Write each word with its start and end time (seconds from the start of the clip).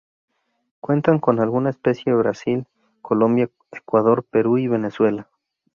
Cuentan 0.79 1.19
con 1.19 1.39
alguna 1.39 1.69
especie 1.69 2.11
Brasil, 2.15 2.65
Colombia, 3.03 3.51
Ecuador, 3.71 4.23
Perú, 4.23 4.57
y 4.57 4.67
Venezuela. 4.67 5.29